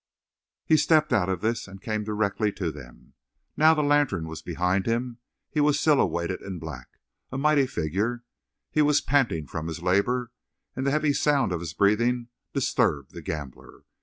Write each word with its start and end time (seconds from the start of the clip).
He 0.65 0.77
stepped 0.77 1.13
out 1.13 1.29
of 1.29 1.41
this 1.41 1.67
and 1.67 1.79
came 1.79 2.03
directly 2.03 2.51
to 2.53 2.71
them. 2.71 3.13
Now 3.55 3.75
the 3.75 3.83
lantern 3.83 4.27
was 4.27 4.41
behind 4.41 4.87
him, 4.87 5.19
he 5.51 5.59
was 5.59 5.79
silhouetted 5.79 6.41
in 6.41 6.57
black, 6.57 6.99
a 7.31 7.37
mighty 7.37 7.67
figure. 7.67 8.23
He 8.71 8.81
was 8.81 8.99
panting 8.99 9.45
from 9.45 9.67
his 9.67 9.83
labor, 9.83 10.31
and 10.75 10.87
the 10.87 10.91
heavy 10.91 11.13
sound 11.13 11.51
of 11.51 11.59
his 11.59 11.75
breathing 11.75 12.29
disturbed 12.51 13.11
the 13.13 13.21
gambler. 13.21 13.83